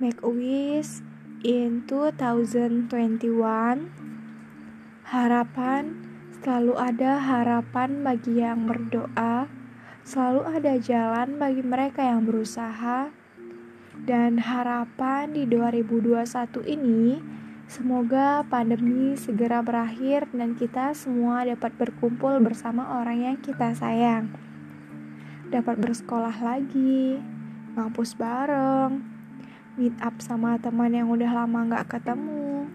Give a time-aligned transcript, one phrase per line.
[0.00, 1.04] make a wish
[1.44, 2.88] in 2021.
[5.04, 5.92] Harapan
[6.40, 9.44] selalu ada harapan bagi yang berdoa,
[10.00, 13.12] selalu ada jalan bagi mereka yang berusaha.
[14.00, 17.20] Dan harapan di 2021 ini
[17.68, 24.32] semoga pandemi segera berakhir dan kita semua dapat berkumpul bersama orang yang kita sayang.
[25.52, 27.20] Dapat bersekolah lagi,
[27.76, 29.19] ngampus bareng,
[29.78, 32.66] meet up sama teman yang udah lama gak ketemu.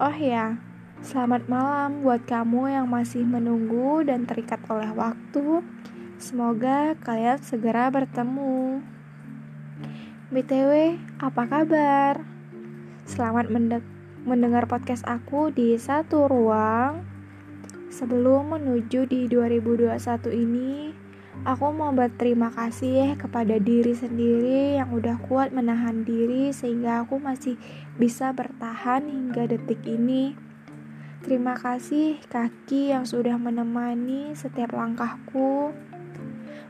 [0.00, 0.56] Oh ya,
[1.04, 5.60] selamat malam buat kamu yang masih menunggu dan terikat oleh waktu.
[6.16, 8.80] Semoga kalian segera bertemu.
[10.32, 12.24] BTW, apa kabar?
[13.04, 13.52] Selamat
[14.24, 17.04] mendengar podcast aku di satu ruang.
[17.92, 19.94] Sebelum menuju di 2021
[20.34, 20.90] ini,
[21.42, 27.58] Aku mau berterima kasih kepada diri sendiri yang udah kuat menahan diri sehingga aku masih
[27.98, 30.38] bisa bertahan hingga detik ini.
[31.26, 35.74] Terima kasih kaki yang sudah menemani setiap langkahku,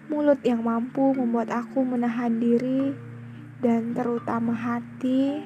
[0.09, 2.97] mulut yang mampu membuat aku menahan diri,
[3.61, 5.45] dan terutama hati.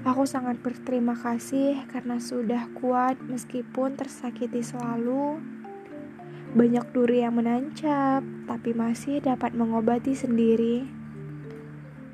[0.00, 5.59] Aku sangat berterima kasih karena sudah kuat meskipun tersakiti selalu.
[6.50, 10.82] Banyak duri yang menancap, tapi masih dapat mengobati sendiri.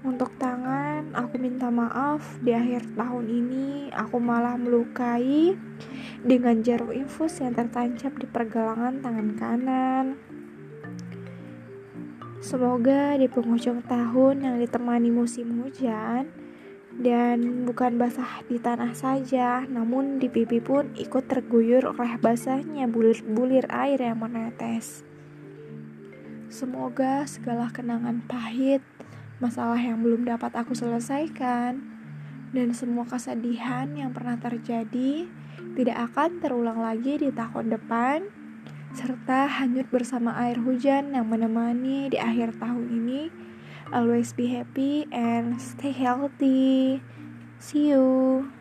[0.04, 5.56] Untuk tangan, aku minta maaf di akhir tahun ini aku malah melukai
[6.20, 10.06] dengan jarum infus yang tertancap di pergelangan tangan kanan.
[12.44, 16.28] Semoga di penghujung tahun yang ditemani musim hujan,
[16.96, 23.68] dan bukan basah di tanah saja, namun di pipi pun ikut terguyur oleh basahnya bulir-bulir
[23.68, 25.04] air yang menetes.
[26.48, 28.80] Semoga segala kenangan pahit,
[29.44, 31.84] masalah yang belum dapat aku selesaikan,
[32.56, 35.28] dan semua kesedihan yang pernah terjadi
[35.76, 38.24] tidak akan terulang lagi di tahun depan,
[38.96, 43.28] serta hanyut bersama air hujan yang menemani di akhir tahun ini
[43.92, 47.02] Always be happy and stay healthy.
[47.58, 48.52] See you.